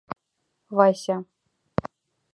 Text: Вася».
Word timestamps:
Вася». 0.77 1.17